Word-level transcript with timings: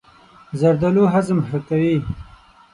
زردالو 0.59 1.03
هضم 1.13 1.39
ښه 1.47 1.59
کوي. 1.67 1.97